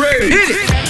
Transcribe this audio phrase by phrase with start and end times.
[0.00, 0.30] ready?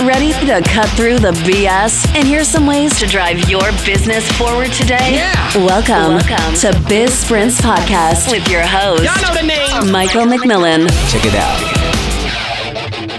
[0.05, 4.71] Ready to cut through the BS and hear some ways to drive your business forward
[4.73, 5.15] today?
[5.15, 5.57] Yeah.
[5.57, 9.91] Welcome, Welcome to Biz Sprints Podcast with your host, Y'all know the name.
[9.91, 10.89] Michael McMillan.
[11.11, 11.83] Check it out.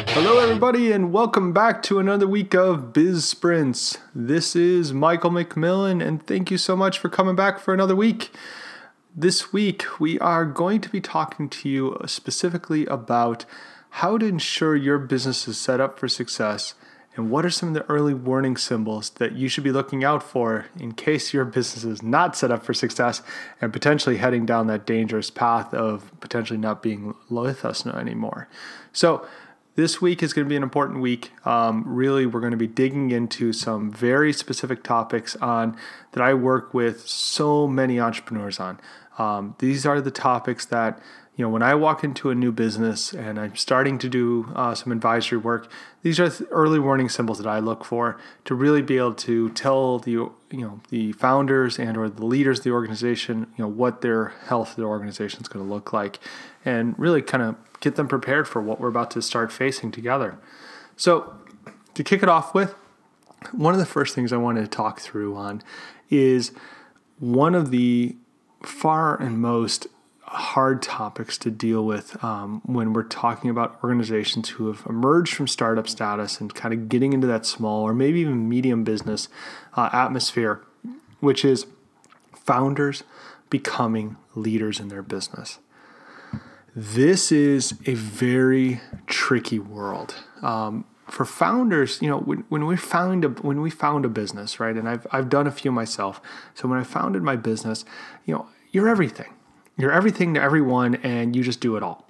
[0.09, 3.97] Hello, everybody, and welcome back to another week of Biz Sprints.
[4.13, 8.31] This is Michael McMillan, and thank you so much for coming back for another week.
[9.15, 13.45] This week, we are going to be talking to you specifically about
[13.97, 16.73] how to ensure your business is set up for success
[17.15, 20.23] and what are some of the early warning symbols that you should be looking out
[20.23, 23.21] for in case your business is not set up for success
[23.61, 28.49] and potentially heading down that dangerous path of potentially not being with anymore.
[28.91, 29.27] So,
[29.75, 31.31] this week is going to be an important week.
[31.47, 35.75] Um, really, we're going to be digging into some very specific topics on
[36.11, 38.79] that I work with so many entrepreneurs on.
[39.17, 40.99] Um, these are the topics that
[41.35, 44.75] you know when I walk into a new business and I'm starting to do uh,
[44.75, 45.69] some advisory work.
[46.03, 49.99] These are early warning symbols that I look for to really be able to tell
[49.99, 54.01] the you know the founders and or the leaders of the organization you know what
[54.01, 56.19] their health of their organization is going to look like,
[56.63, 60.37] and really kind of get them prepared for what we're about to start facing together.
[60.95, 61.33] So
[61.95, 62.75] to kick it off with,
[63.51, 65.61] one of the first things I wanted to talk through on
[66.09, 66.51] is
[67.19, 68.15] one of the
[68.63, 69.87] far and most
[70.33, 75.47] hard topics to deal with um, when we're talking about organizations who have emerged from
[75.47, 79.29] startup status and kind of getting into that small or maybe even medium business
[79.75, 80.61] uh, atmosphere,
[81.19, 81.65] which is
[82.35, 83.03] founders
[83.49, 85.59] becoming leaders in their business.
[86.75, 90.15] This is a very tricky world.
[90.41, 94.59] Um, for founders, you know, when, when we found a when we found a business,
[94.59, 94.75] right?
[94.75, 96.19] And I've I've done a few myself.
[96.55, 97.85] So when I founded my business,
[98.25, 99.31] you know, you're everything.
[99.77, 102.07] You're everything to everyone and you just do it all.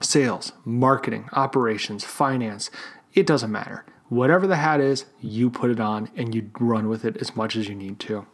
[0.00, 2.70] Sales, marketing, operations, finance,
[3.14, 3.84] it doesn't matter.
[4.08, 7.56] Whatever the hat is, you put it on and you run with it as much
[7.56, 8.26] as you need to.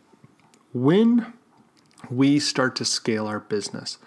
[0.73, 1.33] When
[2.11, 3.99] we start to scale our business,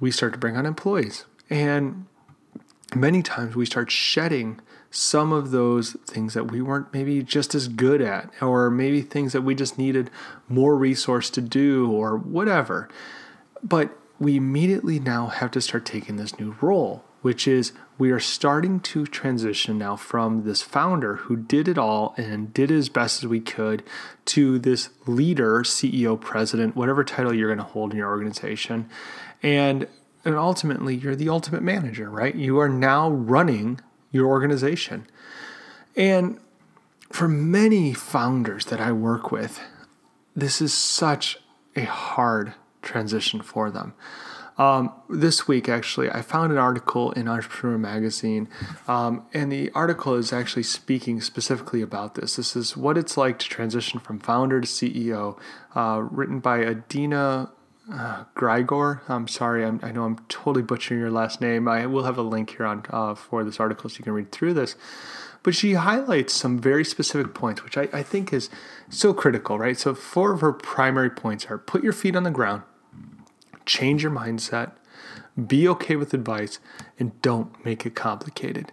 [0.00, 1.24] we start to bring on employees.
[1.50, 2.06] And
[2.94, 4.60] many times we start shedding
[4.90, 9.32] some of those things that we weren't maybe just as good at, or maybe things
[9.32, 10.10] that we just needed
[10.48, 12.88] more resource to do, or whatever.
[13.68, 18.20] But we immediately now have to start taking this new role, which is we are
[18.20, 23.24] starting to transition now from this founder who did it all and did as best
[23.24, 23.82] as we could
[24.26, 28.88] to this leader, CEO, president, whatever title you're going to hold in your organization.
[29.42, 29.88] And
[30.24, 32.34] and ultimately you're the ultimate manager, right?
[32.34, 33.80] You are now running
[34.12, 35.06] your organization.
[35.96, 36.38] And
[37.10, 39.60] for many founders that I work with,
[40.34, 41.38] this is such
[41.74, 42.54] a hard
[42.86, 43.94] transition for them.
[44.58, 48.48] Um, this week, actually, I found an article in Entrepreneur Magazine,
[48.88, 52.36] um, and the article is actually speaking specifically about this.
[52.36, 55.38] This is what it's like to transition from founder to CEO,
[55.74, 57.50] uh, written by Adina
[57.92, 59.00] uh, Grigor.
[59.08, 61.68] I'm sorry, I'm, i know I'm totally butchering your last name.
[61.68, 64.32] I will have a link here on uh, for this article so you can read
[64.32, 64.74] through this.
[65.42, 68.50] But she highlights some very specific points, which I, I think is
[68.88, 69.78] so critical, right?
[69.78, 72.62] So, four of her primary points are put your feet on the ground,
[73.66, 74.72] change your mindset,
[75.46, 76.58] be okay with advice,
[76.98, 78.72] and don't make it complicated.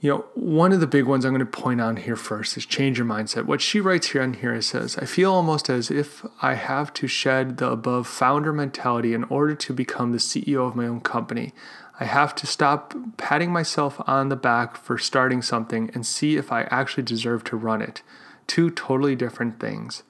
[0.00, 2.66] You know, one of the big ones I'm going to point out here first is
[2.66, 3.46] change your mindset.
[3.46, 7.06] What she writes here on here says, I feel almost as if I have to
[7.06, 11.54] shed the above founder mentality in order to become the CEO of my own company.
[11.98, 16.52] I have to stop patting myself on the back for starting something and see if
[16.52, 18.02] I actually deserve to run it.
[18.46, 20.02] Two totally different things.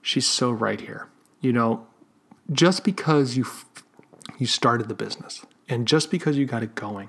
[0.00, 1.08] She's so right here.
[1.42, 1.86] You know,
[2.50, 3.46] just because you
[4.38, 7.08] you started the business and just because you got it going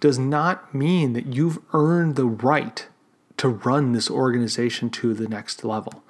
[0.00, 2.88] does not mean that you've earned the right
[3.36, 6.02] to run this organization to the next level.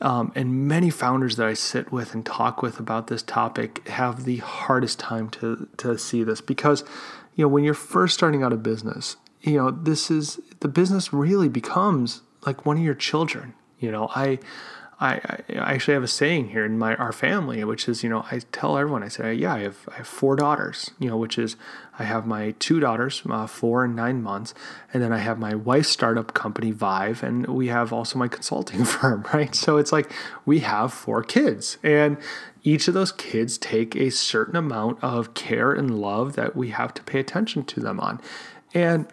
[0.00, 4.24] Um, and many founders that I sit with and talk with about this topic have
[4.24, 6.82] the hardest time to, to see this because,
[7.34, 11.12] you know, when you're first starting out a business, you know, this is the business
[11.12, 13.54] really becomes like one of your children.
[13.78, 14.38] You know, I,
[15.04, 15.20] I,
[15.50, 18.40] I actually have a saying here in my our family, which is, you know, I
[18.52, 21.56] tell everyone, I say, yeah, I have, I have four daughters, you know, which is
[21.98, 24.54] I have my two daughters, uh, four and nine months,
[24.94, 28.84] and then I have my wife's startup company, Vive, and we have also my consulting
[28.96, 29.54] firm, right?
[29.54, 30.10] So it's like
[30.46, 32.16] we have four kids, and
[32.62, 36.94] each of those kids take a certain amount of care and love that we have
[36.94, 38.22] to pay attention to them on,
[38.72, 39.06] and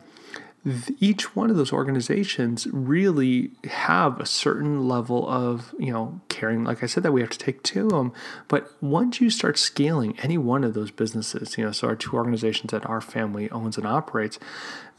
[1.00, 6.84] each one of those organizations really have a certain level of you know caring, like
[6.84, 8.14] I said, that we have to take to them.
[8.48, 12.14] But once you start scaling any one of those businesses, you know, so our two
[12.14, 14.38] organizations that our family owns and operates,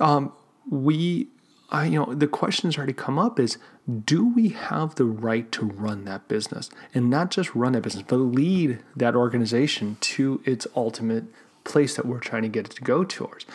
[0.01, 0.33] um,
[0.69, 1.29] we,
[1.71, 3.59] I, you know, the questions already come up is,
[4.05, 8.05] do we have the right to run that business and not just run that business,
[8.07, 11.25] but lead that organization to its ultimate
[11.65, 13.47] place that we're trying to get it to go towards?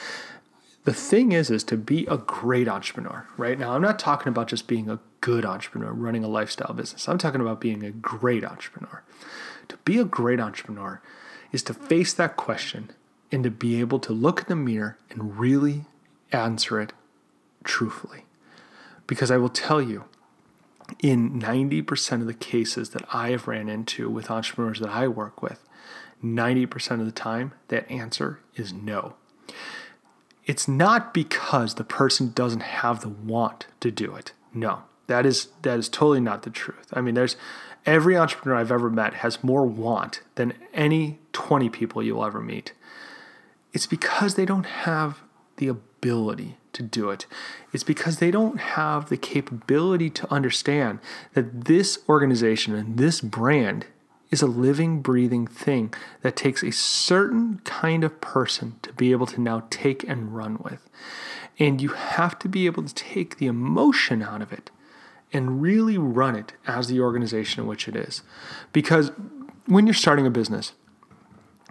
[0.87, 3.59] The thing is is to be a great entrepreneur right?
[3.59, 7.09] Now i'm not talking about just being a good entrepreneur running a lifestyle business.
[7.09, 9.03] I'm talking about being a great entrepreneur.
[9.67, 11.01] To be a great entrepreneur
[11.51, 12.91] is to face that question
[13.33, 15.83] and to be able to look in the mirror and really
[16.31, 16.93] answer it
[17.65, 18.23] truthfully.
[19.07, 20.05] Because i will tell you
[21.03, 25.41] in 90% of the cases that i have ran into with entrepreneurs that i work
[25.41, 25.67] with
[26.23, 29.15] 90% of the time that answer is no
[30.47, 34.31] it's not because the person doesn't have the want to do it.
[34.53, 36.87] No, that is that is totally not the truth.
[36.93, 37.35] I mean, there's
[37.85, 42.73] every entrepreneur I've ever met has more want than any 20 people you'll ever meet.
[43.73, 45.21] It's because they don't have
[45.57, 47.25] the ability to do it.
[47.73, 50.99] It's because they don't have the capability to understand
[51.33, 53.85] that this organization and this brand
[54.29, 59.25] is a living, breathing thing that takes a certain kind of person to be able
[59.25, 60.89] to now take and run with.
[61.59, 64.69] And you have to be able to take the emotion out of it
[65.33, 68.21] and really run it as the organization in which it is.
[68.73, 69.11] Because
[69.65, 70.73] when you're starting a business,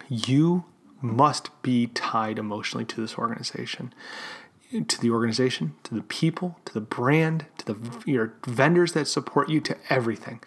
[0.08, 0.64] you
[1.00, 3.92] must be tied emotionally to this organization
[4.88, 9.48] to the organization, to the people, to the brand, to the your vendors that support
[9.48, 10.40] you, to everything.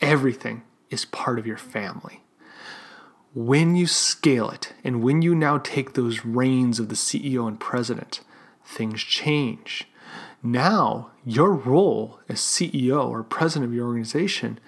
[0.00, 2.22] Everything is part of your family.
[3.34, 7.58] When you scale it and when you now take those reins of the CEO and
[7.58, 8.20] president,
[8.64, 9.88] things change.
[10.42, 14.60] Now, your role as CEO or president of your organization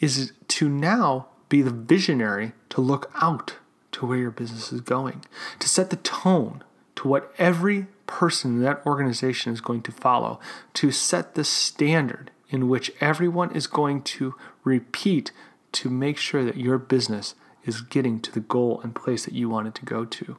[0.00, 3.56] is to now be the visionary to look out
[3.92, 5.24] to where your business is going,
[5.58, 6.62] to set the tone
[6.96, 10.38] to what every person in that organization is going to follow,
[10.74, 15.32] to set the standard in which everyone is going to repeat
[15.74, 17.34] to make sure that your business
[17.64, 20.36] is getting to the goal and place that you want it to go to.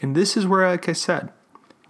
[0.00, 1.32] And this is where, like I said,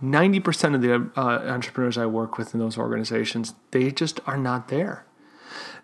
[0.03, 4.69] 90% of the uh, entrepreneurs I work with in those organizations, they just are not
[4.69, 5.05] there.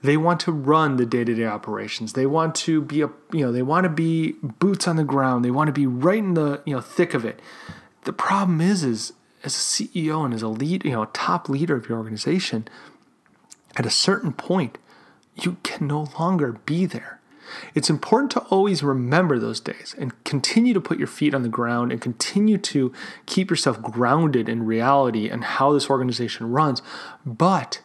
[0.03, 2.13] They want to run the day-to-day operations.
[2.13, 5.45] They want to be a, you know, they want to be boots on the ground.
[5.45, 7.41] They want to be right in the, you know, thick of it.
[8.03, 9.13] The problem is, is
[9.45, 12.67] as a CEO and as a lead, you know, a top leader of your organization,
[13.77, 14.77] at a certain point,
[15.35, 17.21] you can no longer be there.
[17.75, 21.49] It's important to always remember those days and continue to put your feet on the
[21.49, 22.93] ground and continue to
[23.27, 26.83] keep yourself grounded in reality and how this organization runs.
[27.27, 27.83] But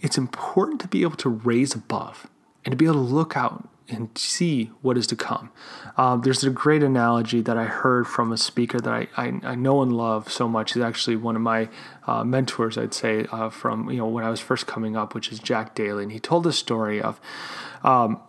[0.00, 2.28] it's important to be able to raise above
[2.64, 5.50] and to be able to look out and see what is to come.
[5.96, 9.54] Um, there's a great analogy that I heard from a speaker that I, I, I
[9.54, 10.72] know and love so much.
[10.72, 11.68] He's actually one of my
[12.06, 15.30] uh, mentors, I'd say, uh, from you know when I was first coming up, which
[15.30, 17.20] is Jack Daly, and he told a story of
[17.82, 18.20] um,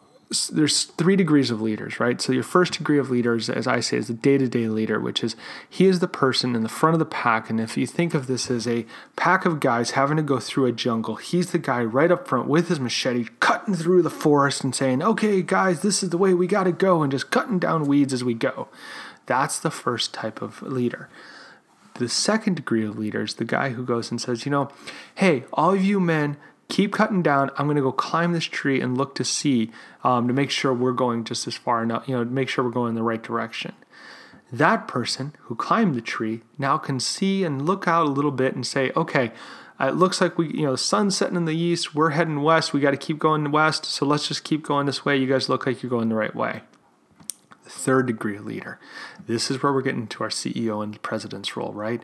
[0.51, 2.19] there's three degrees of leaders, right?
[2.19, 5.35] So your first degree of leaders, as I say, is the day-to-day leader, which is
[5.69, 7.49] he is the person in the front of the pack.
[7.49, 8.85] And if you think of this as a
[9.15, 12.47] pack of guys having to go through a jungle, he's the guy right up front
[12.47, 16.33] with his machete, cutting through the forest and saying, "Okay, guys, this is the way
[16.33, 18.67] we got to go," and just cutting down weeds as we go.
[19.27, 21.09] That's the first type of leader.
[21.95, 24.69] The second degree of leaders, the guy who goes and says, you know,
[25.15, 26.35] hey, all of you men,
[26.67, 27.51] keep cutting down.
[27.57, 29.71] I'm going to go climb this tree and look to see
[30.03, 32.71] um, to make sure we're going just as far enough, you know, make sure we're
[32.71, 33.73] going in the right direction.
[34.51, 38.55] That person who climbed the tree now can see and look out a little bit
[38.55, 39.31] and say, okay,
[39.79, 41.93] it looks like we, you know, the sun's setting in the east.
[41.93, 42.71] We're heading west.
[42.71, 43.85] We got to keep going west.
[43.85, 45.17] So let's just keep going this way.
[45.17, 46.61] You guys look like you're going the right way.
[47.65, 48.79] Third degree leader.
[49.25, 52.01] This is where we're getting to our CEO and president's role, right?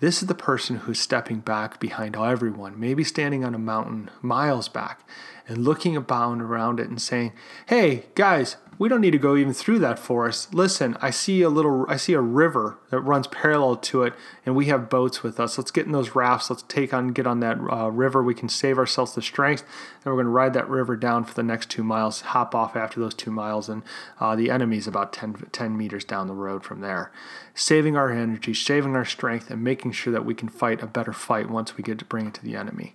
[0.00, 4.68] This is the person who's stepping back behind everyone, maybe standing on a mountain miles
[4.68, 5.00] back
[5.48, 7.32] and looking about around it and saying,
[7.66, 10.54] Hey, guys, we don't need to go even through that forest.
[10.54, 14.14] Listen, I see a little, I see a river that runs parallel to it,
[14.46, 15.58] and we have boats with us.
[15.58, 16.48] Let's get in those rafts.
[16.48, 18.22] Let's take on, get on that uh, river.
[18.22, 19.64] We can save ourselves the strength,
[20.04, 22.20] and we're going to ride that river down for the next two miles.
[22.20, 23.82] Hop off after those two miles, and
[24.20, 27.10] uh, the enemy's about 10, 10 meters down the road from there.
[27.54, 31.12] Saving our energy, saving our strength, and making sure that we can fight a better
[31.12, 32.94] fight once we get to bring it to the enemy.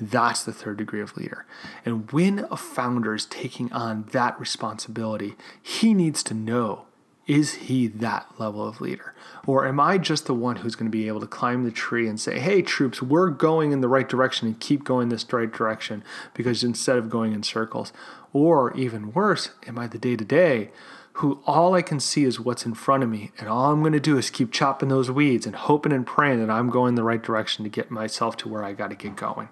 [0.00, 1.46] That's the third degree of leader.
[1.84, 6.86] And when a founder is taking on that responsibility, he needs to know
[7.26, 9.12] is he that level of leader?
[9.46, 12.06] Or am I just the one who's going to be able to climb the tree
[12.06, 15.52] and say, hey, troops, we're going in the right direction and keep going this right
[15.52, 17.92] direction because instead of going in circles?
[18.32, 20.70] Or even worse, am I the day to day
[21.14, 23.94] who all I can see is what's in front of me and all I'm going
[23.94, 27.02] to do is keep chopping those weeds and hoping and praying that I'm going the
[27.02, 29.48] right direction to get myself to where I got to get going?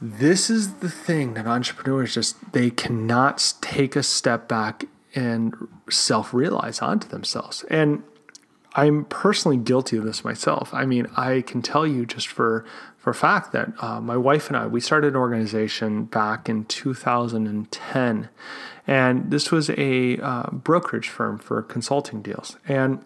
[0.00, 5.54] This is the thing that entrepreneurs just they cannot take a step back and
[5.90, 7.64] self realize onto themselves.
[7.68, 8.02] And
[8.74, 10.72] I'm personally guilty of this myself.
[10.72, 12.64] I mean, I can tell you just for
[12.96, 18.28] for fact that uh, my wife and I we started an organization back in 2010,
[18.86, 22.56] and this was a uh, brokerage firm for consulting deals.
[22.66, 23.04] And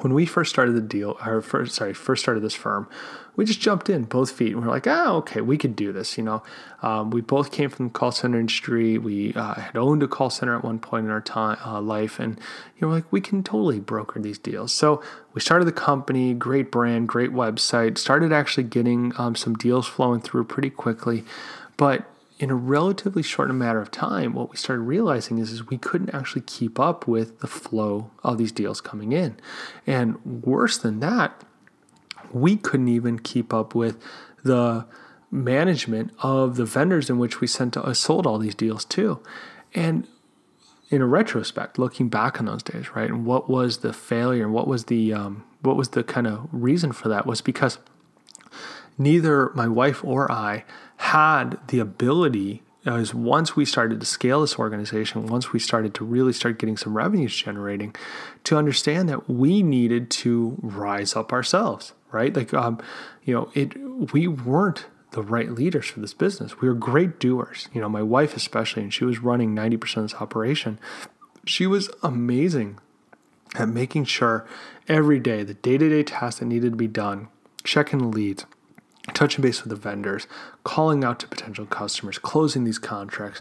[0.00, 2.88] when we first started the deal, or first, sorry, first started this firm,
[3.34, 5.92] we just jumped in both feet and we are like, ah, okay, we could do
[5.92, 6.18] this.
[6.18, 6.42] You know,
[6.82, 8.98] um, we both came from the call center industry.
[8.98, 12.18] We uh, had owned a call center at one point in our time uh, life,
[12.18, 12.38] and
[12.76, 14.72] you know, like we can totally broker these deals.
[14.72, 15.02] So
[15.34, 17.98] we started the company, great brand, great website.
[17.98, 21.24] Started actually getting um, some deals flowing through pretty quickly,
[21.76, 25.78] but in a relatively short matter of time, what we started realizing is, is we
[25.78, 29.36] couldn't actually keep up with the flow of these deals coming in.
[29.86, 31.44] And worse than that,
[32.32, 34.02] we couldn't even keep up with
[34.42, 34.86] the
[35.30, 39.20] management of the vendors in which we sent uh, sold all these deals to.
[39.74, 40.06] And
[40.90, 44.52] in a retrospect, looking back on those days, right, and what was the failure and
[44.52, 47.78] what was the um, what was the kind of reason for that was because
[48.96, 50.64] neither my wife or I
[51.06, 56.04] had the ability as once we started to scale this organization, once we started to
[56.04, 57.94] really start getting some revenues generating,
[58.44, 62.34] to understand that we needed to rise up ourselves, right?
[62.34, 62.80] Like, um,
[63.24, 63.76] you know, it
[64.12, 66.60] we weren't the right leaders for this business.
[66.60, 67.68] We were great doers.
[67.72, 70.78] You know, my wife especially, and she was running ninety percent of this operation.
[71.44, 72.78] She was amazing
[73.54, 74.46] at making sure
[74.88, 77.28] every day the day to day tasks that needed to be done,
[77.64, 78.44] checking the leads,
[79.14, 80.26] touching base with the vendors,
[80.64, 83.40] calling out to potential customers, closing these contracts.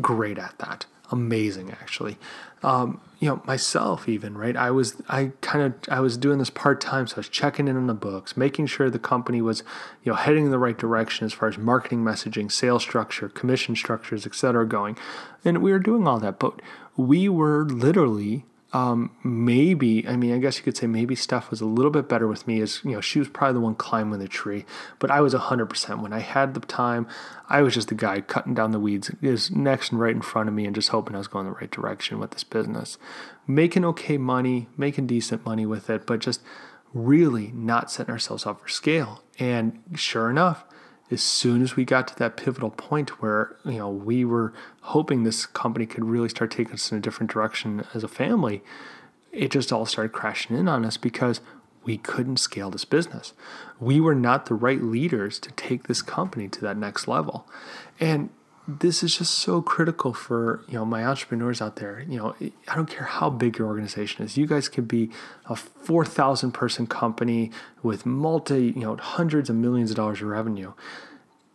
[0.00, 0.86] Great at that.
[1.10, 2.18] Amazing, actually.
[2.62, 4.56] Um, you know, myself even right.
[4.56, 7.66] I was I kind of I was doing this part time, so I was checking
[7.66, 9.62] in on the books, making sure the company was
[10.04, 13.74] you know heading in the right direction as far as marketing messaging, sales structure, commission
[13.74, 14.66] structures, etc.
[14.66, 14.96] going,
[15.44, 16.60] and we were doing all that, but
[16.96, 21.62] we were literally um, maybe, I mean, I guess you could say maybe Steph was
[21.62, 24.18] a little bit better with me as, you know, she was probably the one climbing
[24.18, 24.66] the tree,
[24.98, 26.02] but I was 100%.
[26.02, 27.06] When I had the time,
[27.48, 30.50] I was just the guy cutting down the weeds, is next and right in front
[30.50, 32.98] of me and just hoping I was going the right direction with this business.
[33.46, 36.42] Making okay money, making decent money with it, but just
[36.92, 39.22] really not setting ourselves up for scale.
[39.38, 40.64] And sure enough,
[41.10, 45.22] as soon as we got to that pivotal point where you know we were hoping
[45.22, 48.62] this company could really start taking us in a different direction as a family
[49.32, 51.40] it just all started crashing in on us because
[51.84, 53.32] we couldn't scale this business.
[53.80, 57.48] We were not the right leaders to take this company to that next level.
[57.98, 58.30] And
[58.68, 62.04] this is just so critical for you know my entrepreneurs out there.
[62.06, 62.36] You know
[62.68, 65.10] i don't care how big your organization is you guys could be
[65.46, 67.50] a 4000 person company
[67.82, 70.74] with multi you know hundreds of millions of dollars of revenue.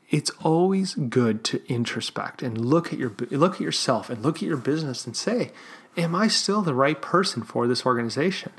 [0.10, 4.44] It's always good to introspect and look at your look at yourself and look at
[4.44, 5.52] your business and say
[5.96, 8.52] am i still the right person for this organization?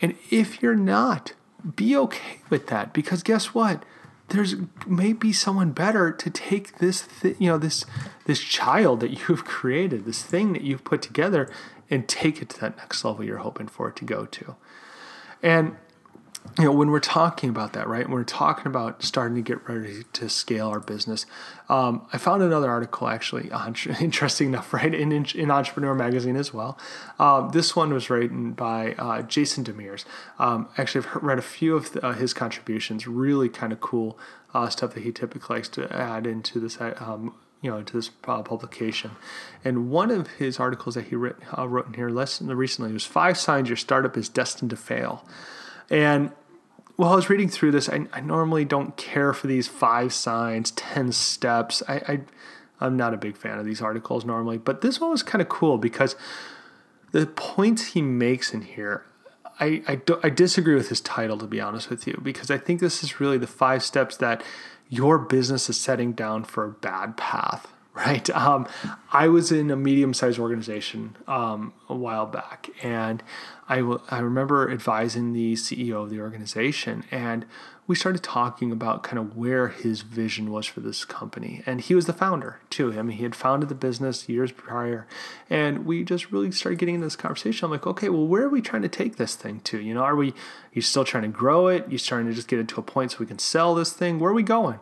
[0.00, 1.32] And if you're not
[1.74, 3.82] be okay with that because guess what
[4.28, 4.56] there's
[4.86, 7.84] maybe someone better to take this th- you know this
[8.26, 11.50] this child that you've created this thing that you've put together
[11.90, 14.56] and take it to that next level you're hoping for it to go to.
[15.42, 15.76] And
[16.58, 18.04] you know, when we're talking about that, right?
[18.04, 21.24] When we're talking about starting to get ready to scale our business,
[21.68, 23.50] um, I found another article actually,
[24.00, 26.76] interesting enough, right, in, in Entrepreneur Magazine as well.
[27.18, 30.04] Um, this one was written by uh, Jason Demers.
[30.40, 34.18] Um, actually, I've read a few of the, uh, his contributions, really kind of cool
[34.52, 36.80] uh, stuff that he typically likes to add into this.
[36.80, 39.10] Um, you know, into this uh, publication,
[39.64, 43.04] and one of his articles that he writ, uh, wrote in here less recently was
[43.04, 45.24] five signs your startup is destined to fail.
[45.90, 46.32] And
[46.96, 50.72] while I was reading through this, I, I normally don't care for these five signs,
[50.72, 51.82] 10 steps.
[51.88, 52.20] I, I,
[52.80, 55.48] I'm not a big fan of these articles normally, but this one was kind of
[55.48, 56.16] cool because
[57.12, 59.04] the points he makes in here,
[59.60, 62.58] I, I, do, I disagree with his title, to be honest with you, because I
[62.58, 64.42] think this is really the five steps that
[64.88, 68.30] your business is setting down for a bad path, right?
[68.30, 68.66] Um,
[69.12, 73.22] I was in a medium sized organization um, a while back, and
[73.68, 77.44] I, w- I remember advising the CEO of the organization, and
[77.88, 81.62] we started talking about kind of where his vision was for this company.
[81.64, 82.92] And he was the founder too.
[82.96, 85.08] I mean, he had founded the business years prior,
[85.50, 87.64] and we just really started getting into this conversation.
[87.64, 89.80] I'm like, okay, well, where are we trying to take this thing to?
[89.80, 90.30] You know, are we?
[90.30, 90.34] are
[90.72, 91.88] You still trying to grow it?
[91.88, 93.92] Are You starting to just get it to a point so we can sell this
[93.92, 94.20] thing?
[94.20, 94.78] Where are we going?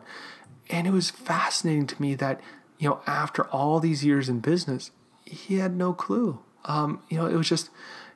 [0.69, 2.41] And it was fascinating to me that
[2.79, 4.91] you know, after all these years in business,
[5.25, 6.39] he had no clue.
[6.65, 7.69] Um, you know, it was just,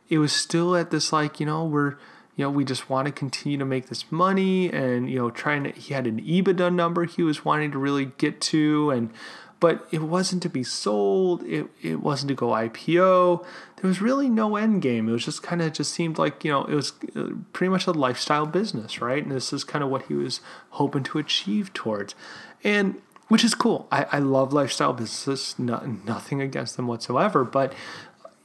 [0.10, 1.92] it was still at this like, you know, we're,
[2.36, 5.64] you know, we just want to continue to make this money and, you know, trying
[5.64, 8.92] to, he had an EBITDA number he was wanting to really get to.
[8.92, 9.12] And,
[9.60, 11.44] but it wasn't to be sold.
[11.44, 13.46] It, it wasn't to go IPO.
[13.78, 15.08] There was really no end game.
[15.08, 17.86] It was just kind of just seemed like, you know, it was uh, pretty much
[17.86, 19.22] a lifestyle business, right?
[19.22, 20.42] And this is kind of what he was
[20.72, 22.16] hoping to achieve towards.
[22.64, 23.02] And
[23.32, 23.88] which is cool.
[23.94, 27.72] I, I love lifestyle businesses, no, nothing against them whatsoever, but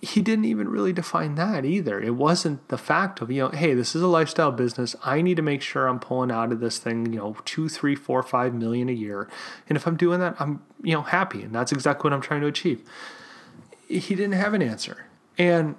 [0.01, 2.01] he didn't even really define that either.
[2.01, 4.95] It wasn't the fact of, you know, hey, this is a lifestyle business.
[5.03, 7.97] I need to make sure I'm pulling out of this thing, you know, two, three,
[7.97, 9.29] four, five million a year.
[9.69, 11.43] And if I'm doing that, I'm, you know, happy.
[11.43, 12.89] And that's exactly what I'm trying to achieve.
[13.89, 15.07] He didn't have an answer.
[15.37, 15.75] And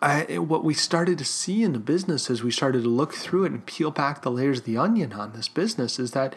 [0.00, 3.44] I, what we started to see in the business as we started to look through
[3.44, 6.34] it and peel back the layers of the onion on this business is that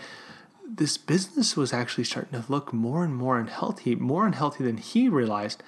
[0.68, 5.08] this business was actually starting to look more and more unhealthy, more unhealthy than he
[5.08, 5.64] realized.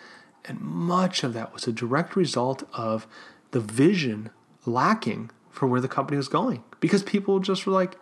[0.45, 3.07] And much of that was a direct result of
[3.51, 4.29] the vision
[4.65, 7.97] lacking for where the company was going because people just were like,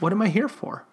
[0.00, 0.84] what am I here for?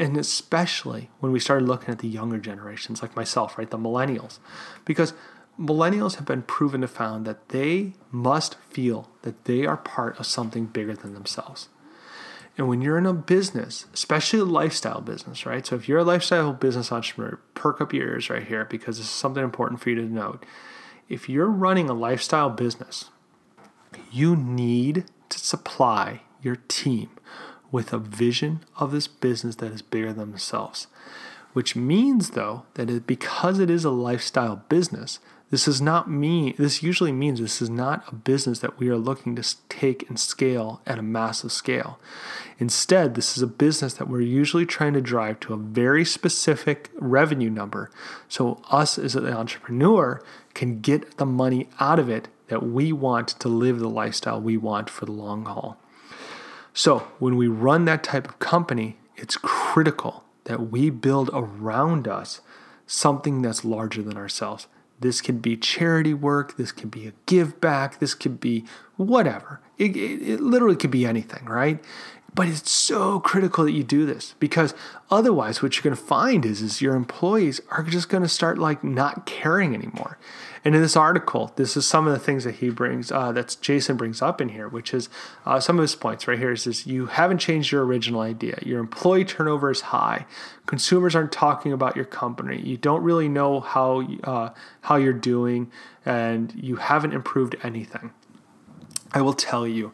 [0.00, 3.70] And especially when we started looking at the younger generations like myself, right?
[3.70, 4.38] The millennials.
[4.84, 5.12] Because
[5.60, 10.26] millennials have been proven to found that they must feel that they are part of
[10.26, 11.68] something bigger than themselves.
[12.58, 15.66] And when you're in a business, especially a lifestyle business, right?
[15.66, 19.06] So if you're a lifestyle business entrepreneur, perk up your ears right here because this
[19.06, 20.44] is something important for you to note.
[21.08, 23.06] If you're running a lifestyle business,
[24.10, 27.10] you need to supply your team
[27.70, 30.88] with a vision of this business that is bigger than themselves.
[31.54, 35.18] Which means, though, that it, because it is a lifestyle business,
[35.52, 38.96] this does not mean, this usually means this is not a business that we are
[38.96, 42.00] looking to take and scale at a massive scale.
[42.58, 46.90] Instead, this is a business that we're usually trying to drive to a very specific
[46.94, 47.90] revenue number.
[48.30, 50.22] So, us as an entrepreneur
[50.54, 54.56] can get the money out of it that we want to live the lifestyle we
[54.56, 55.76] want for the long haul.
[56.72, 62.40] So, when we run that type of company, it's critical that we build around us
[62.86, 64.66] something that's larger than ourselves.
[65.02, 66.56] This could be charity work.
[66.56, 67.98] This could be a give back.
[67.98, 68.64] This could be
[68.96, 69.60] whatever.
[69.78, 71.82] It, it, it, literally could be anything, right?
[72.34, 74.74] But it's so critical that you do this because
[75.10, 78.56] otherwise, what you're going to find is, is your employees are just going to start
[78.56, 80.18] like not caring anymore.
[80.64, 83.56] And in this article, this is some of the things that he brings, uh, that
[83.60, 85.10] Jason brings up in here, which is
[85.44, 86.52] uh, some of his points right here.
[86.52, 88.58] Is this you haven't changed your original idea.
[88.62, 90.24] Your employee turnover is high.
[90.64, 92.60] Consumers aren't talking about your company.
[92.60, 94.50] You don't really know how uh,
[94.82, 95.70] how you're doing,
[96.06, 98.12] and you haven't improved anything.
[99.12, 99.92] I will tell you,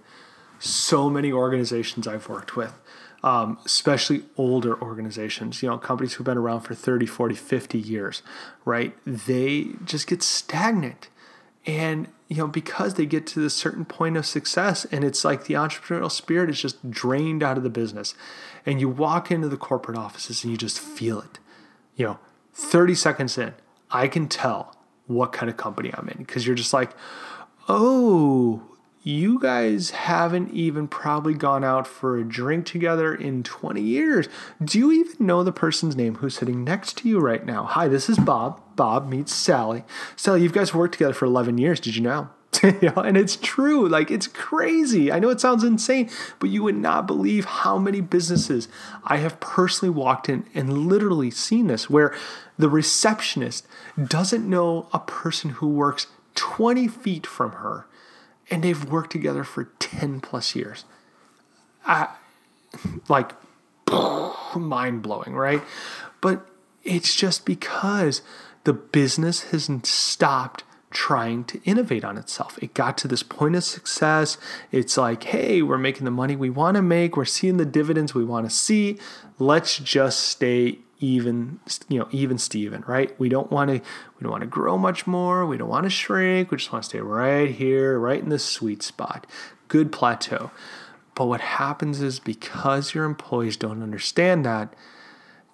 [0.58, 2.78] so many organizations I've worked with
[3.22, 8.22] um, especially older organizations, you know, companies who've been around for 30, 40, 50 years,
[8.64, 8.94] right?
[9.04, 11.08] They just get stagnant.
[11.66, 15.44] And, you know, because they get to this certain point of success and it's like
[15.44, 18.14] the entrepreneurial spirit is just drained out of the business.
[18.64, 21.38] And you walk into the corporate offices and you just feel it.
[21.96, 22.18] You know,
[22.54, 23.54] 30 seconds in,
[23.90, 26.92] I can tell what kind of company I'm in because you're just like,
[27.68, 28.62] oh,
[29.08, 34.28] you guys haven't even probably gone out for a drink together in 20 years.
[34.62, 37.64] Do you even know the person's name who's sitting next to you right now?
[37.64, 38.60] Hi, this is Bob.
[38.76, 39.84] Bob meets Sally.
[40.14, 41.80] Sally, you guys worked together for 11 years.
[41.80, 42.28] Did you know?
[42.62, 43.88] you know, and it's true.
[43.88, 45.10] Like it's crazy.
[45.10, 48.68] I know it sounds insane, but you would not believe how many businesses
[49.04, 52.14] I have personally walked in and literally seen this where
[52.58, 53.66] the receptionist
[54.02, 57.86] doesn't know a person who works 20 feet from her
[58.50, 60.84] and they've worked together for 10 plus years.
[61.86, 62.08] I,
[63.08, 63.32] like,
[64.56, 65.62] mind blowing, right?
[66.20, 66.46] But
[66.84, 68.22] it's just because
[68.64, 72.58] the business hasn't stopped trying to innovate on itself.
[72.62, 74.38] It got to this point of success.
[74.72, 78.14] It's like, hey, we're making the money we want to make, we're seeing the dividends
[78.14, 78.98] we want to see.
[79.38, 84.32] Let's just stay even you know even steven right we don't want to we don't
[84.32, 87.00] want to grow much more we don't want to shrink we just want to stay
[87.00, 89.26] right here right in this sweet spot
[89.68, 90.50] good plateau
[91.14, 94.74] but what happens is because your employees don't understand that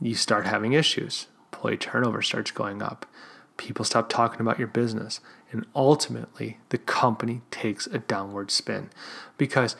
[0.01, 1.27] you start having issues
[1.65, 3.07] employee turnover starts going up.
[3.57, 5.21] People stop talking about your business.
[5.51, 8.91] And ultimately, the company takes a downward spin.
[9.39, 9.77] Because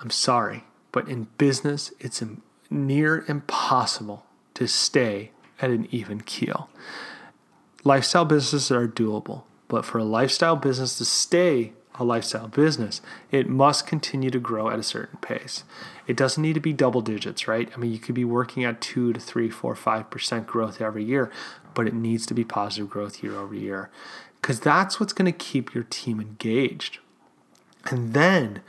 [0.00, 2.22] I'm sorry, but in business, it's
[2.70, 4.24] near impossible
[4.58, 5.30] to stay
[5.62, 6.68] at an even keel.
[7.84, 13.48] Lifestyle businesses are doable, but for a lifestyle business to stay a lifestyle business, it
[13.48, 15.62] must continue to grow at a certain pace.
[16.08, 17.70] It doesn't need to be double digits, right?
[17.72, 21.04] I mean, you could be working at two to three, four, five percent growth every
[21.04, 21.30] year,
[21.74, 23.90] but it needs to be positive growth year over year
[24.42, 26.98] because that's what's going to keep your team engaged.
[27.84, 28.62] And then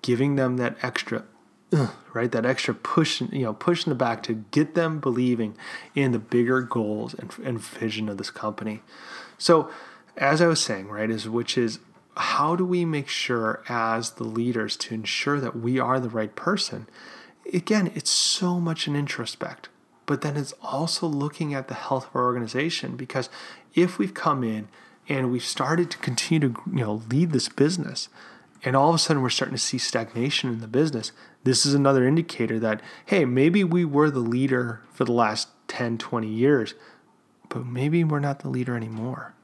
[0.00, 1.24] giving them that extra
[2.14, 2.30] right?
[2.30, 5.56] That extra push you know push in the back to get them believing
[5.94, 8.82] in the bigger goals and, and vision of this company.
[9.38, 9.68] So
[10.16, 11.80] as i was saying right is which is
[12.16, 16.34] how do we make sure as the leaders to ensure that we are the right
[16.36, 16.86] person?
[17.52, 19.68] Again it's so much an introspect
[20.06, 23.28] but then it's also looking at the health of our organization because
[23.74, 24.68] if we've come in
[25.08, 28.08] and we've started to continue to you know lead this business
[28.64, 31.12] and all of a sudden we're starting to see stagnation in the business
[31.44, 35.98] this is another indicator that hey maybe we were the leader for the last 10
[35.98, 36.74] 20 years
[37.48, 39.34] but maybe we're not the leader anymore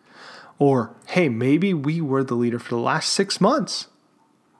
[0.60, 3.88] or, hey, maybe we were the leader for the last six months,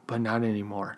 [0.06, 0.96] but not anymore.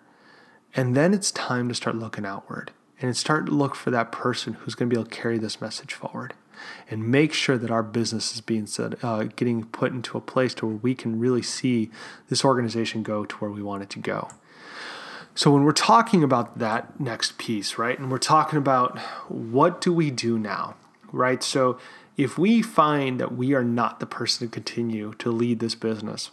[0.73, 2.71] And then it's time to start looking outward
[3.01, 5.59] and start to look for that person who's going to be able to carry this
[5.59, 6.33] message forward
[6.89, 10.53] and make sure that our business is being said, uh, getting put into a place
[10.55, 11.89] to where we can really see
[12.29, 14.29] this organization go to where we want it to go.
[15.35, 19.91] So when we're talking about that next piece, right, and we're talking about what do
[19.91, 20.75] we do now,
[21.11, 21.41] right?
[21.41, 21.79] So
[22.17, 26.29] if we find that we are not the person to continue to lead this business,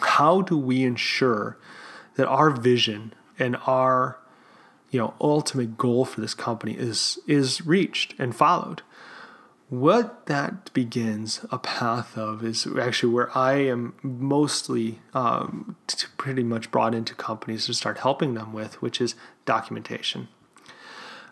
[0.00, 1.58] how do we ensure
[2.16, 4.18] that our vision and our
[4.90, 8.82] you know ultimate goal for this company is is reached and followed?
[9.68, 15.76] What that begins a path of is actually where I am mostly um,
[16.16, 20.28] pretty much brought into companies to start helping them with, which is documentation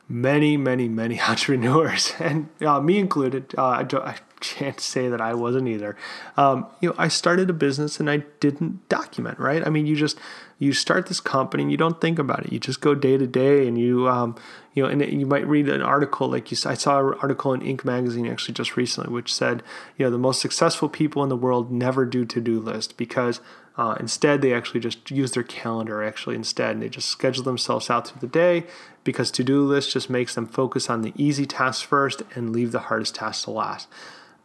[0.09, 3.55] many, many, many entrepreneurs, and uh, me included.
[3.57, 5.97] Uh, I, I, can't say that I wasn't either.
[6.37, 9.39] Um, you know, I started a business and I didn't document.
[9.39, 9.67] Right?
[9.67, 10.19] I mean, you just
[10.59, 12.53] you start this company and you don't think about it.
[12.53, 14.37] You just go day to day, and you um,
[14.75, 16.59] you know, and you might read an article like you.
[16.67, 17.85] I saw an article in Inc.
[17.85, 19.63] magazine actually just recently, which said,
[19.97, 23.41] you know, the most successful people in the world never do to do list because
[23.77, 27.91] uh, instead, they actually just use their calendar actually instead, and they just schedule themselves
[27.91, 28.65] out through the day
[29.05, 32.81] because to-do list just makes them focus on the easy tasks first and leave the
[32.81, 33.87] hardest tasks to last.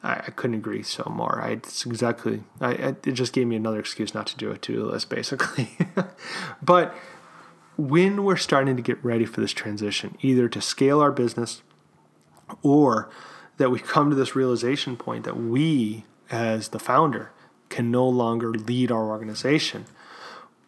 [0.03, 1.41] I, I couldn't agree so more.
[1.41, 2.43] I, it's exactly.
[2.59, 5.77] I, it just gave me another excuse not to do a to-do list, basically.
[6.61, 6.93] but
[7.77, 11.61] when we're starting to get ready for this transition, either to scale our business
[12.61, 13.09] or
[13.57, 17.31] that we come to this realization point that we, as the founder,
[17.71, 19.86] can no longer lead our organization.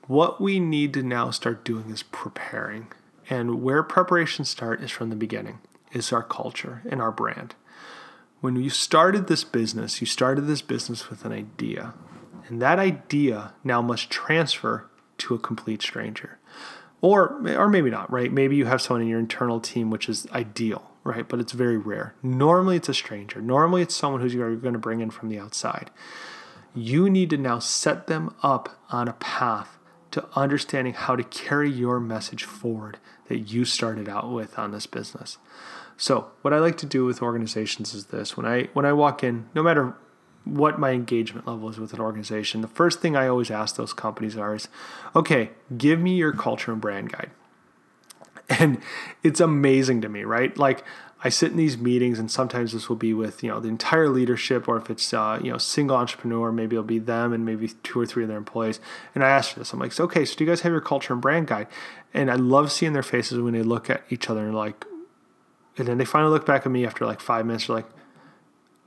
[0.08, 2.88] What we need to now start doing is preparing.
[3.30, 5.60] And where preparation start is from the beginning,
[5.92, 7.56] is our culture and our brand.
[8.42, 11.94] When you started this business, you started this business with an idea.
[12.48, 14.90] And that idea now must transfer
[15.20, 16.40] to a complete stranger.
[17.02, 18.32] Or, or maybe not, right?
[18.32, 21.28] Maybe you have someone in your internal team, which is ideal, right?
[21.28, 22.16] But it's very rare.
[22.22, 23.42] Normally, it's a stranger.
[23.42, 25.92] Normally, it's someone who's you're going to bring in from the outside
[26.76, 29.78] you need to now set them up on a path
[30.12, 34.86] to understanding how to carry your message forward that you started out with on this
[34.86, 35.38] business.
[35.98, 38.36] So, what I like to do with organizations is this.
[38.36, 39.96] When I when I walk in, no matter
[40.44, 43.94] what my engagement level is with an organization, the first thing I always ask those
[43.94, 44.68] companies are is,
[45.16, 47.32] okay, give me your culture and brand guide.
[48.50, 48.82] And
[49.24, 50.56] it's amazing to me, right?
[50.58, 50.84] Like
[51.26, 54.10] I sit in these meetings, and sometimes this will be with you know the entire
[54.10, 57.70] leadership, or if it's uh, you know single entrepreneur, maybe it'll be them and maybe
[57.82, 58.82] two or three of their employees.
[59.16, 59.72] And I ask for this.
[59.72, 61.68] I'm like, so, okay, so do you guys have your culture and brand guide?
[62.14, 64.86] And I love seeing their faces when they look at each other and like,
[65.78, 67.68] and then they finally look back at me after like five minutes.
[67.68, 67.90] They're like,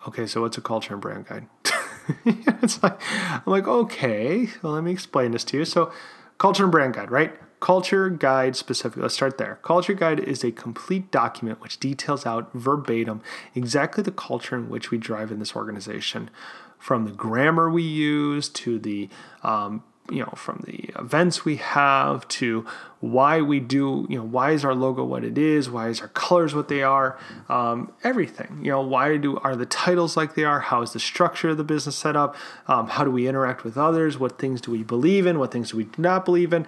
[0.07, 1.46] okay, so what's a culture and brand guide?
[2.25, 5.64] it's like I'm like, okay, well, let me explain this to you.
[5.64, 5.90] So,
[6.37, 7.35] culture and brand guide, right?
[7.61, 9.59] Culture Guide specifically, let's start there.
[9.62, 13.23] Culture Guide is a complete document which details out verbatim
[13.55, 16.31] exactly the culture in which we drive in this organization.
[16.79, 19.09] From the grammar we use to the
[19.42, 22.64] um, you know from the events we have to
[23.01, 26.09] why we do you know why is our logo what it is why is our
[26.09, 28.61] colors what they are um, everything.
[28.62, 30.61] You know why do are the titles like they are?
[30.61, 32.37] How is the structure of the business set up?
[32.66, 34.19] Um, how do we interact with others?
[34.19, 35.38] What things do we believe in?
[35.38, 36.66] What things do we not believe in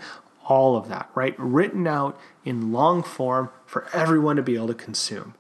[0.48, 1.34] all of that, right?
[1.38, 5.34] Written out in long form for everyone to be able to consume.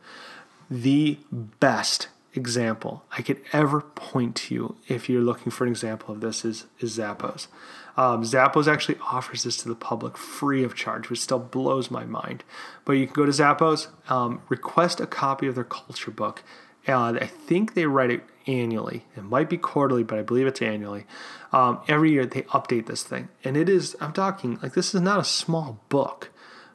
[0.70, 6.14] The best example I could ever point to you if you're looking for an example
[6.14, 7.48] of this is, is Zappos.
[7.96, 12.04] Um, Zappos actually offers this to the public free of charge, which still blows my
[12.04, 12.44] mind.
[12.84, 16.44] But you can go to Zappos, um, request a copy of their culture book.
[16.88, 19.04] And I think they write it annually.
[19.16, 21.04] It might be quarterly, but I believe it's annually.
[21.52, 23.28] Um, every year they update this thing.
[23.44, 26.30] And it is, I'm talking, like, this is not a small book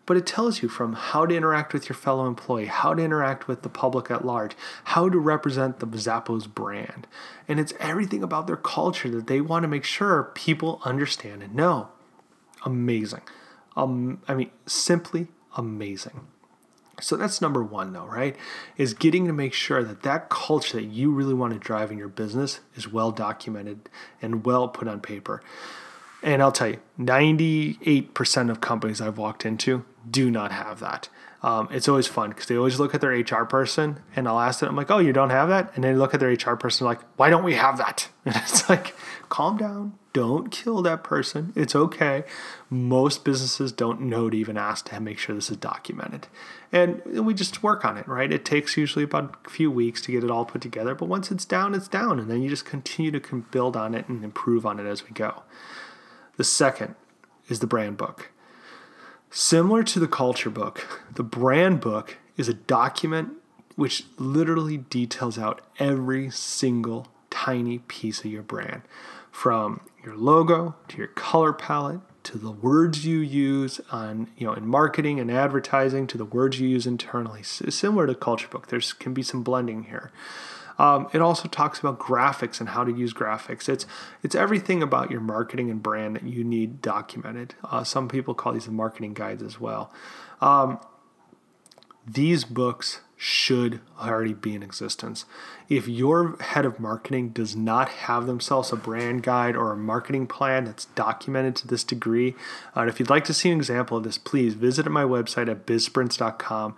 [0.06, 3.48] but it tells you from how to interact with your fellow employee, how to interact
[3.48, 4.54] with the public at large,
[4.86, 7.08] how to represent the Zappos brand.
[7.48, 11.56] And it's everything about their culture that they want to make sure people understand and
[11.56, 11.90] know.
[12.66, 13.22] Amazing.
[13.76, 16.28] Um, I mean, simply amazing.
[17.04, 18.36] So that's number one, though, right?
[18.78, 21.98] Is getting to make sure that that culture that you really want to drive in
[21.98, 23.90] your business is well documented
[24.22, 25.44] and well put on paper.
[26.22, 31.10] And I'll tell you, 98% of companies I've walked into do not have that.
[31.44, 34.62] Um, it's always fun because they always look at their HR person and I'll ask
[34.62, 35.74] them, I'm like, oh, you don't have that?
[35.76, 38.08] And they look at their HR person like, why don't we have that?
[38.26, 38.96] And it's like,
[39.28, 39.98] calm down.
[40.14, 41.52] Don't kill that person.
[41.58, 42.24] It's okay.
[42.70, 46.28] Most businesses don't know to even ask to make sure this is documented.
[46.72, 48.32] And we just work on it, right?
[48.32, 50.96] It takes usually about a few weeks to get it all put together.
[50.96, 52.18] But once it's down, it's down.
[52.18, 55.10] And then you just continue to build on it and improve on it as we
[55.10, 55.44] go.
[56.38, 56.96] The second
[57.50, 58.32] is the brand book.
[59.36, 63.32] Similar to the culture book, the brand book is a document
[63.76, 68.84] which literally details out every single tiny piece of your brand.
[69.32, 74.54] From your logo to your color palette to the words you use on you know
[74.54, 77.42] in marketing and advertising to the words you use internally.
[77.42, 80.12] Similar to culture book there's can be some blending here
[80.78, 83.70] um, it also talks about graphics and how to use graphics.
[83.70, 83.86] It's
[84.22, 87.56] it's everything about your marketing and brand that you need documented.
[87.64, 89.92] Uh, some people call these the marketing guides as well.
[90.42, 90.80] Um,
[92.06, 95.24] these books should already be in existence.
[95.70, 100.28] If your head of marketing does not have themselves a brand guide or a marketing
[100.28, 102.36] plan that's documented to this degree,
[102.76, 105.50] uh, and if you'd like to see an example of this, please visit my website
[105.50, 106.76] at bizsprints.com.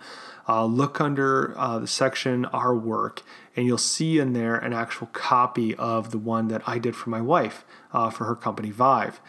[0.48, 3.24] Uh, look under uh, the section Our Work,
[3.56, 7.10] and you'll see in there an actual copy of the one that I did for
[7.10, 9.20] my wife uh, for her company, Vive.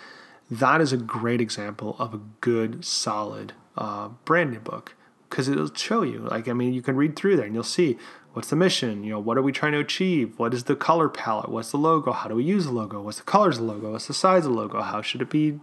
[0.51, 4.95] That is a great example of a good, solid uh, branding book
[5.29, 6.19] because it'll show you.
[6.19, 7.97] Like, I mean, you can read through there and you'll see
[8.33, 10.37] what's the mission, you know, what are we trying to achieve?
[10.37, 11.49] What is the color palette?
[11.49, 12.11] What's the logo?
[12.11, 13.01] How do we use the logo?
[13.01, 13.91] What's the colors of the logo?
[13.93, 14.81] What's the size of the logo?
[14.81, 15.59] How should it be, you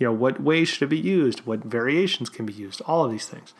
[0.00, 1.46] know, what ways should it be used?
[1.46, 2.82] What variations can be used?
[2.82, 3.54] All of these things.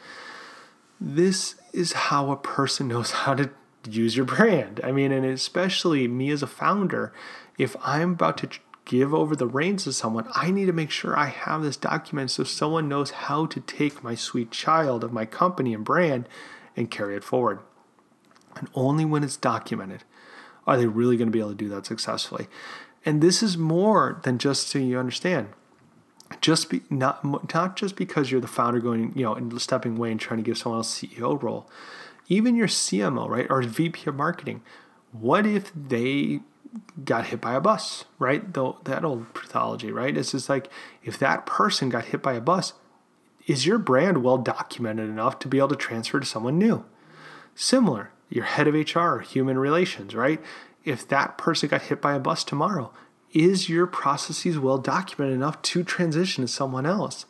[1.01, 3.51] This is how a person knows how to
[3.87, 4.81] use your brand.
[4.83, 7.12] I mean, and especially me as a founder,
[7.59, 8.49] if I'm about to
[8.85, 12.31] give over the reins to someone, I need to make sure I have this document
[12.31, 16.29] so someone knows how to take my sweet child of my company and brand
[16.77, 17.61] and carry it forward.
[18.57, 20.05] And only when it's documented
[20.67, 22.47] are they really going to be able to do that successfully.
[23.05, 25.49] And this is more than just so you understand.
[26.41, 30.11] Just be not not just because you're the founder going, you know, and stepping away
[30.11, 31.71] and trying to give someone else CEO role.
[32.29, 34.62] Even your CMO, right, or VP of marketing.
[35.12, 36.41] What if they
[37.05, 38.53] got hit by a bus, right?
[38.53, 40.17] The, that old pathology, right?
[40.17, 40.69] It's just like
[41.03, 42.75] if that person got hit by a bus,
[43.47, 46.85] is your brand well documented enough to be able to transfer to someone new?
[47.55, 50.43] Similar, your head of HR human relations, right?
[50.85, 52.93] If that person got hit by a bus tomorrow,
[53.33, 57.27] is your processes well documented enough to transition to someone else?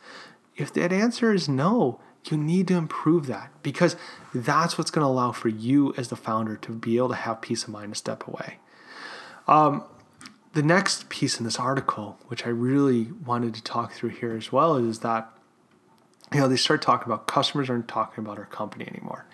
[0.55, 1.99] If that answer is no,
[2.31, 3.95] you need to improve that because
[4.33, 7.41] that's what's going to allow for you as the founder to be able to have
[7.41, 8.57] peace of mind to step away.
[9.47, 9.83] Um,
[10.53, 14.51] the next piece in this article, which I really wanted to talk through here as
[14.51, 15.31] well, is that
[16.33, 19.25] you know they start talking about customers aren't talking about our company anymore.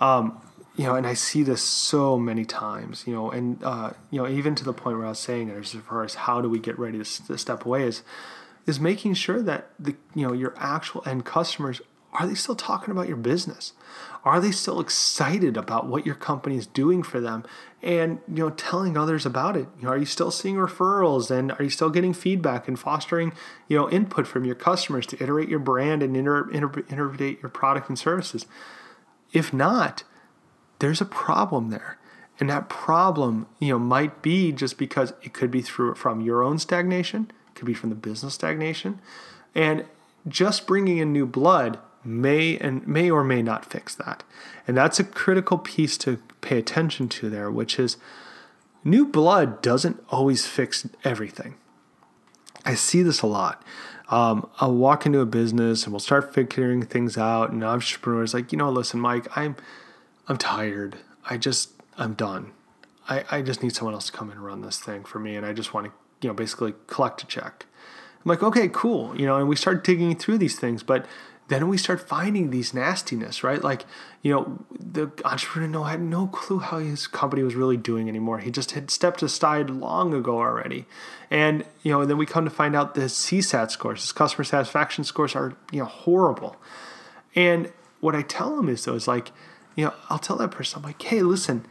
[0.00, 0.40] Um,
[0.76, 3.04] you know, and I see this so many times.
[3.06, 5.56] You know, and uh, you know even to the point where I was saying it
[5.56, 8.02] as far as how do we get ready to, to step away is
[8.66, 11.80] is making sure that the you know your actual end customers
[12.12, 13.72] are they still talking about your business?
[14.24, 17.44] Are they still excited about what your company is doing for them
[17.82, 19.66] and you know telling others about it?
[19.78, 23.32] You know, are you still seeing referrals and are you still getting feedback and fostering
[23.66, 27.48] you know input from your customers to iterate your brand and inter- inter- iterate your
[27.48, 28.46] product and services?
[29.32, 30.04] If not,
[30.78, 31.98] there's a problem there.
[32.38, 36.42] And that problem, you know, might be just because it could be through from your
[36.42, 39.00] own stagnation, could be from the business stagnation,
[39.54, 39.84] and
[40.28, 44.24] just bringing in new blood may and may or may not fix that.
[44.66, 47.96] And that's a critical piece to pay attention to there, which is
[48.84, 51.56] new blood doesn't always fix everything.
[52.64, 53.62] I see this a lot.
[54.08, 58.52] Um, I'll walk into a business and we'll start figuring things out, and entrepreneurs like,
[58.52, 59.56] you know, listen, Mike, I'm
[60.28, 60.96] I'm tired.
[61.28, 62.52] I just I'm done.
[63.08, 65.34] I, I just need someone else to come and run this thing for me.
[65.34, 67.66] And I just want to, you know, basically collect a check.
[68.24, 69.18] I'm like, okay, cool.
[69.18, 71.06] You know, and we start digging through these things, but
[71.52, 73.62] then we start finding these nastiness, right?
[73.62, 73.84] Like,
[74.22, 78.38] you know, the entrepreneur no, had no clue how his company was really doing anymore.
[78.38, 80.86] He just had stepped aside long ago already.
[81.30, 84.44] And, you know, and then we come to find out the CSAT scores, his customer
[84.44, 86.56] satisfaction scores are, you know, horrible.
[87.34, 89.30] And what I tell him is though, is like,
[89.74, 91.66] you know, I'll tell that person, I'm like, hey, listen,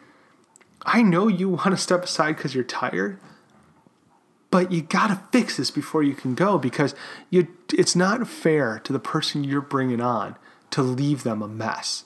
[0.83, 3.19] I know you want to step aside because you're tired,
[4.51, 6.93] but you got to fix this before you can go because
[7.29, 10.35] you it's not fair to the person you're bringing on
[10.71, 12.05] to leave them a mess.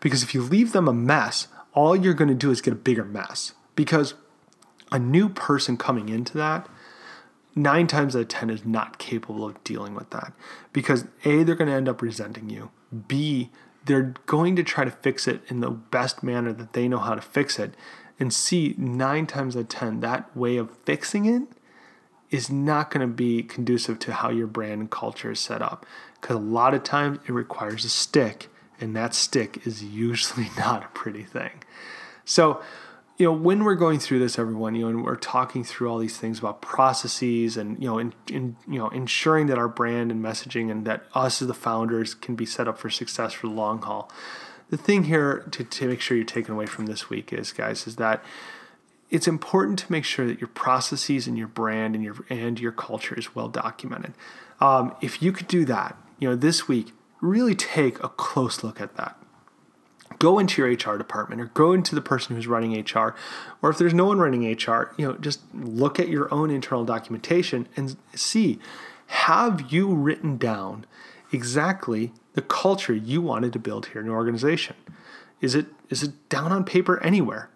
[0.00, 2.76] Because if you leave them a mess, all you're going to do is get a
[2.76, 3.52] bigger mess.
[3.76, 4.14] Because
[4.90, 6.68] a new person coming into that,
[7.54, 10.32] nine times out of 10 is not capable of dealing with that.
[10.72, 12.70] Because A, they're going to end up resenting you.
[13.06, 13.50] B,
[13.84, 17.14] they're going to try to fix it in the best manner that they know how
[17.14, 17.74] to fix it.
[18.18, 21.44] And C, nine times out of 10, that way of fixing it
[22.32, 25.86] is not going to be conducive to how your brand and culture is set up.
[26.20, 28.48] Because a lot of times it requires a stick,
[28.80, 31.62] and that stick is usually not a pretty thing.
[32.24, 32.62] So,
[33.18, 35.98] you know, when we're going through this, everyone, you know, and we're talking through all
[35.98, 40.10] these things about processes and you know, in, in you know, ensuring that our brand
[40.10, 43.46] and messaging and that us as the founders can be set up for success for
[43.46, 44.10] the long haul.
[44.70, 47.86] The thing here to, to make sure you're taken away from this week is, guys,
[47.86, 48.24] is that
[49.12, 52.72] it's important to make sure that your processes and your brand and your and your
[52.72, 54.14] culture is well documented.
[54.58, 58.80] Um, if you could do that, you know, this week, really take a close look
[58.80, 59.18] at that.
[60.18, 63.14] Go into your HR department or go into the person who's running HR,
[63.60, 66.84] or if there's no one running HR, you know, just look at your own internal
[66.84, 68.58] documentation and see
[69.06, 70.86] have you written down
[71.32, 74.74] exactly the culture you wanted to build here in your organization?
[75.42, 77.50] Is it is it down on paper anywhere?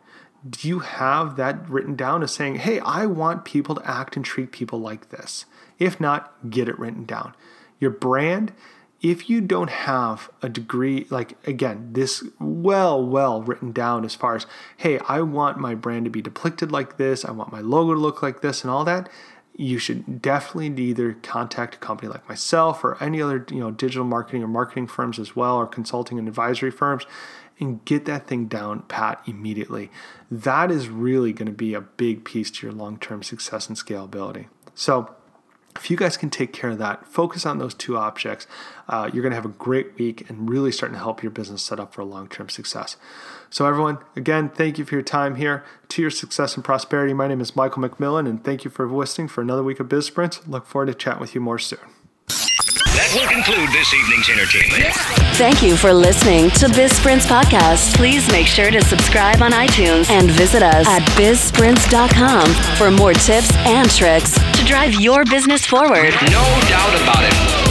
[0.50, 4.24] Do you have that written down as saying, hey, I want people to act and
[4.24, 5.46] treat people like this?
[5.78, 7.35] If not, get it written down.
[7.78, 8.52] Your brand,
[9.02, 14.37] if you don't have a degree, like again, this well, well written down as far
[14.37, 17.94] as, hey, I want my brand to be depicted like this, I want my logo
[17.94, 19.09] to look like this, and all that,
[19.58, 24.04] you should definitely either contact a company like myself or any other you know digital
[24.04, 27.06] marketing or marketing firms as well or consulting and advisory firms
[27.58, 29.90] and get that thing down pat immediately.
[30.30, 33.76] That is really going to be a big piece to your long term success and
[33.76, 34.46] scalability.
[34.74, 35.14] So,
[35.76, 38.46] if you guys can take care of that, focus on those two objects,
[38.88, 41.62] uh, you're going to have a great week and really starting to help your business
[41.62, 42.96] set up for long term success.
[43.50, 45.64] So, everyone, again, thank you for your time here.
[45.90, 49.28] To your success and prosperity, my name is Michael McMillan, and thank you for listening
[49.28, 50.46] for another week of Biz Sprints.
[50.46, 51.95] Look forward to chatting with you more soon.
[52.96, 54.88] That will conclude this evening's entertainment.
[55.37, 57.94] Thank you for listening to Biz Sprints Podcast.
[57.94, 63.52] Please make sure to subscribe on iTunes and visit us at bizsprints.com for more tips
[63.68, 66.12] and tricks to drive your business forward.
[66.32, 67.65] No doubt about it.